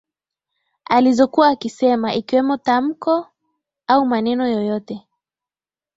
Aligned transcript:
Alizokuwa 0.85 1.49
akisema 1.49 2.13
ikiwemo 2.13 2.57
tamko 2.57 3.27
au 3.87 4.05
maneno 4.05 4.47
yoyote 4.47 5.07